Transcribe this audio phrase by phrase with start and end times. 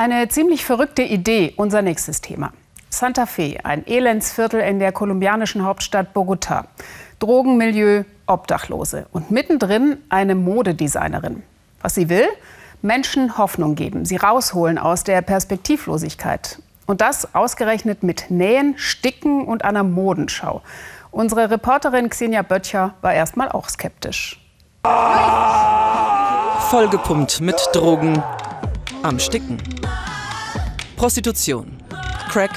[0.00, 2.52] Eine ziemlich verrückte Idee, unser nächstes Thema.
[2.88, 6.66] Santa Fe, ein Elendsviertel in der kolumbianischen Hauptstadt Bogotá.
[7.18, 11.42] Drogenmilieu, Obdachlose und mittendrin eine Modedesignerin.
[11.82, 12.28] Was sie will?
[12.80, 16.62] Menschen Hoffnung geben, sie rausholen aus der Perspektivlosigkeit.
[16.86, 20.62] Und das ausgerechnet mit Nähen, Sticken und einer Modenschau.
[21.10, 24.40] Unsere Reporterin Xenia Böttcher war erstmal auch skeptisch.
[26.70, 28.22] Vollgepumpt mit Drogen
[29.02, 29.58] am Sticken.
[30.98, 31.78] Prostitution,
[32.28, 32.50] Crack,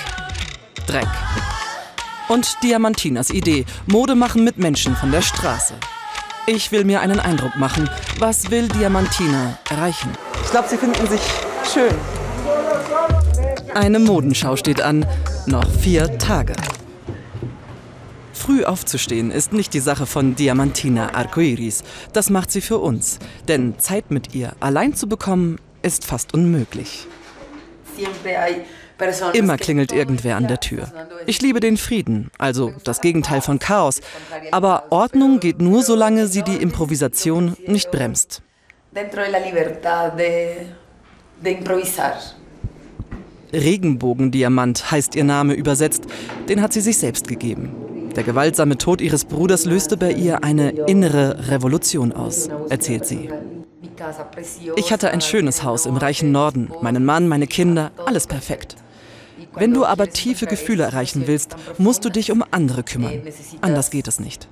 [0.87, 1.05] Dreck.
[2.27, 5.75] Und Diamantinas Idee, Mode machen mit Menschen von der Straße.
[6.47, 7.87] Ich will mir einen Eindruck machen.
[8.17, 10.09] Was will Diamantina erreichen?
[10.43, 11.21] Ich glaube, sie finden sich
[11.71, 11.93] schön.
[13.75, 15.05] Eine Modenschau steht an.
[15.45, 16.55] Noch vier Tage.
[18.33, 21.83] Früh aufzustehen ist nicht die Sache von Diamantina Arcoiris.
[22.11, 23.19] Das macht sie für uns.
[23.47, 27.05] Denn Zeit mit ihr allein zu bekommen, ist fast unmöglich.
[29.33, 30.91] Immer klingelt irgendwer an der Tür.
[31.25, 34.01] Ich liebe den Frieden, also das Gegenteil von Chaos.
[34.51, 38.41] Aber Ordnung geht nur, solange sie die Improvisation nicht bremst.
[43.53, 46.05] Regenbogendiamant heißt ihr Name übersetzt.
[46.47, 47.75] Den hat sie sich selbst gegeben.
[48.15, 53.29] Der gewaltsame Tod ihres Bruders löste bei ihr eine innere Revolution aus, erzählt sie.
[54.75, 58.75] Ich hatte ein schönes Haus im reichen Norden, meinen Mann, meine Kinder, alles perfekt.
[59.53, 63.21] Wenn du aber tiefe Gefühle erreichen willst, musst du dich um andere kümmern.
[63.61, 64.47] Anders geht es nicht.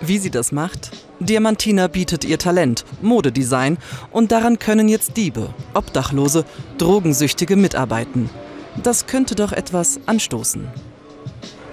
[0.00, 0.90] Wie sie das macht?
[1.20, 3.78] Diamantina bietet ihr Talent, Modedesign
[4.12, 6.44] und daran können jetzt Diebe, Obdachlose,
[6.78, 8.30] Drogensüchtige mitarbeiten.
[8.82, 10.68] Das könnte doch etwas anstoßen.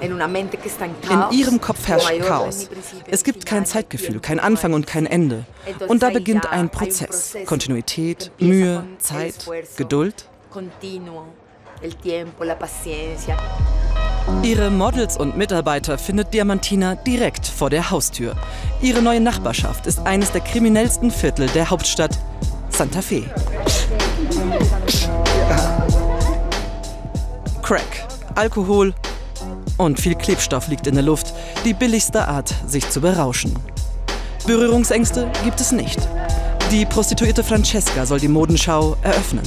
[0.06, 2.70] In ihrem Kopf herrscht Chaos.
[3.08, 5.46] Es gibt kein Zeitgefühl, kein Anfang und kein Ende.
[5.88, 7.36] Und da beginnt ein Prozess.
[7.46, 9.36] Kontinuität, Mühe, Zeit,
[9.78, 10.26] Geduld.
[14.42, 18.36] Ihre Models und Mitarbeiter findet Diamantina direkt vor der Haustür.
[18.82, 22.18] Ihre neue Nachbarschaft ist eines der kriminellsten Viertel der Hauptstadt
[22.70, 23.24] Santa Fe.
[27.62, 28.94] Crack, Alkohol
[29.78, 33.54] und viel Klebstoff liegt in der Luft, die billigste Art, sich zu berauschen.
[34.46, 36.00] Berührungsängste gibt es nicht.
[36.72, 39.44] Die Prostituierte Francesca soll die Modenschau eröffnen.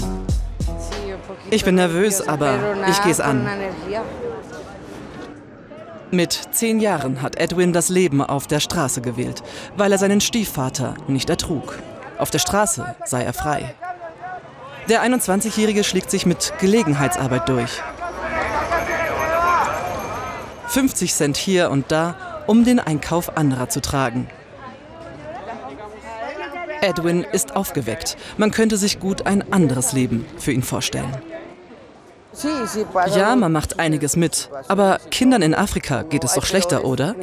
[1.51, 2.59] Ich bin nervös, aber
[2.89, 3.49] ich gehe es an.
[6.11, 9.43] Mit zehn Jahren hat Edwin das Leben auf der Straße gewählt,
[9.77, 11.79] weil er seinen Stiefvater nicht ertrug.
[12.19, 13.75] Auf der Straße sei er frei.
[14.89, 17.83] Der 21-Jährige schlägt sich mit Gelegenheitsarbeit durch.
[20.79, 22.15] 50 Cent hier und da,
[22.47, 24.29] um den Einkauf anderer zu tragen.
[26.83, 28.17] Edwin ist aufgeweckt.
[28.37, 31.17] Man könnte sich gut ein anderes Leben für ihn vorstellen.
[33.13, 34.51] Ja, man macht einiges mit.
[34.69, 37.17] Aber Kindern in Afrika geht es doch schlechter, oder?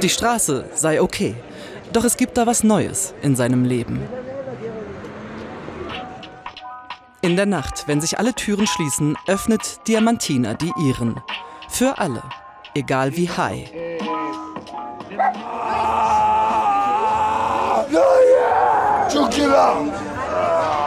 [0.00, 1.34] Die Straße sei okay.
[1.92, 4.00] Doch es gibt da was Neues in seinem Leben.
[7.24, 11.20] In der Nacht, wenn sich alle Türen schließen, öffnet Diamantina die ihren.
[11.68, 12.20] Für alle,
[12.74, 13.70] egal wie high.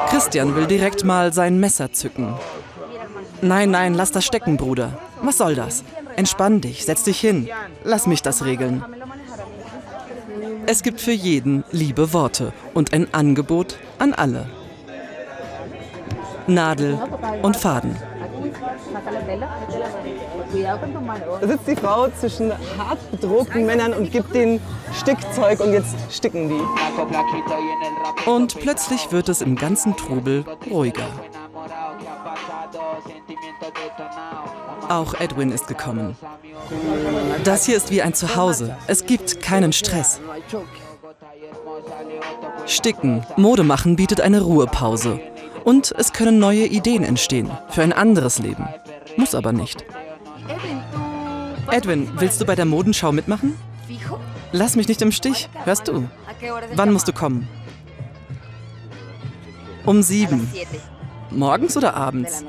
[0.09, 2.33] Christian will direkt mal sein Messer zücken.
[3.41, 4.97] Nein, nein, lass das stecken, Bruder.
[5.21, 5.85] Was soll das?
[6.17, 7.47] Entspann dich, setz dich hin.
[7.85, 8.83] Lass mich das regeln.
[10.65, 14.49] Es gibt für jeden liebe Worte und ein Angebot an alle.
[16.47, 16.99] Nadel
[17.41, 17.95] und Faden.
[21.41, 24.61] Da sitzt die Frau zwischen hart bedrohten Männern und gibt denen
[24.93, 28.29] Stickzeug und jetzt sticken die.
[28.29, 31.07] Und plötzlich wird es im ganzen Trubel ruhiger.
[34.87, 36.15] Auch Edwin ist gekommen.
[37.43, 38.77] Das hier ist wie ein Zuhause.
[38.87, 40.19] Es gibt keinen Stress.
[42.65, 45.19] Sticken, Mode machen bietet eine Ruhepause.
[45.65, 48.67] Und es können neue Ideen entstehen für ein anderes Leben.
[49.17, 49.83] Muss aber nicht.
[51.71, 53.57] Edwin, willst du bei der Modenschau mitmachen?
[54.51, 56.07] Lass mich nicht im Stich, hörst du?
[56.75, 57.47] Wann musst du kommen?
[59.85, 60.49] Um sieben.
[61.31, 62.45] Morgens oder abends?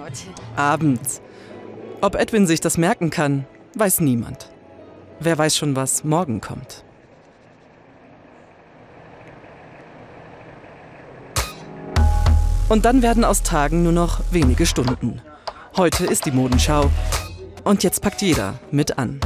[0.54, 1.22] Abends.
[2.02, 4.50] Ob Edwin sich das merken kann, weiß niemand.
[5.20, 6.84] Wer weiß schon, was morgen kommt.
[12.68, 15.20] Und dann werden aus Tagen nur noch wenige Stunden.
[15.76, 16.90] Heute ist die Modenschau.
[17.62, 19.20] Und jetzt packt jeder mit an.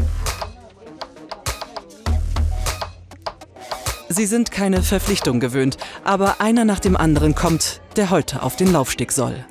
[4.09, 8.73] Sie sind keine Verpflichtung gewöhnt, aber einer nach dem anderen kommt, der heute auf den
[8.73, 9.45] Laufsteg soll.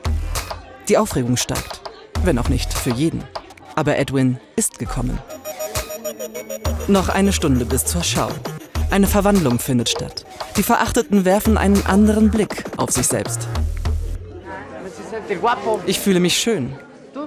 [0.90, 1.82] Die Aufregung steigt,
[2.24, 3.24] wenn auch nicht für jeden.
[3.76, 5.18] Aber Edwin ist gekommen.
[6.88, 8.30] Noch eine Stunde bis zur Schau.
[8.92, 10.26] Eine Verwandlung findet statt.
[10.58, 13.48] Die Verachteten werfen einen anderen Blick auf sich selbst.
[15.86, 16.76] Ich fühle mich schön.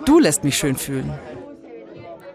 [0.05, 1.13] Du lässt mich schön fühlen.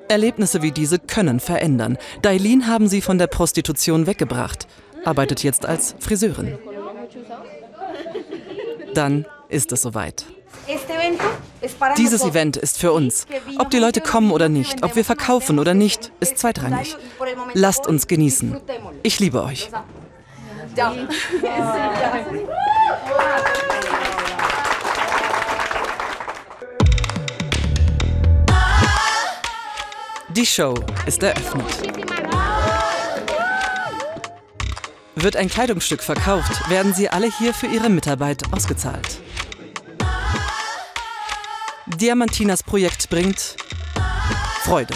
[0.08, 1.98] Erlebnisse wie diese können verändern.
[2.22, 4.68] Dailin haben sie von der Prostitution weggebracht
[5.08, 6.60] arbeitet jetzt als Friseurin.
[8.94, 10.26] Dann ist es soweit.
[11.98, 13.26] Dieses Event ist für uns.
[13.58, 16.98] Ob die Leute kommen oder nicht, ob wir verkaufen oder nicht, ist zweitrangig.
[17.54, 18.58] Lasst uns genießen.
[19.04, 19.70] Ich liebe euch.
[30.38, 30.76] Die Show
[31.08, 31.66] ist eröffnet.
[35.16, 39.20] Wird ein Kleidungsstück verkauft, werden sie alle hier für ihre Mitarbeit ausgezahlt.
[41.88, 43.56] Diamantinas Projekt bringt
[44.62, 44.94] Freude,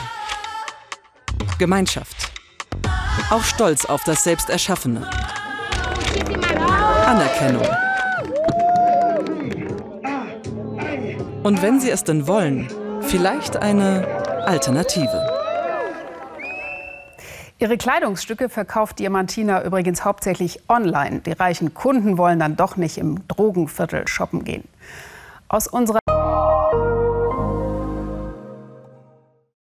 [1.57, 2.31] Gemeinschaft,
[3.31, 5.09] auch Stolz auf das Selbsterschaffene,
[7.07, 7.67] Anerkennung.
[11.41, 12.67] Und wenn sie es denn wollen,
[13.01, 15.30] vielleicht eine Alternative.
[17.61, 21.19] Ihre Kleidungsstücke verkauft Diamantina übrigens hauptsächlich online.
[21.19, 24.63] Die reichen Kunden wollen dann doch nicht im Drogenviertel shoppen gehen.
[25.47, 25.99] Aus unserer